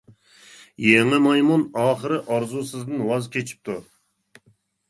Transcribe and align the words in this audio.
يېڭى 0.85 1.19
مايمۇن 1.25 1.67
ئاخىرى 1.83 2.19
ئارزۇسىدىن 2.31 3.07
ۋاز 3.13 3.29
كېچىپتۇ. 3.37 3.77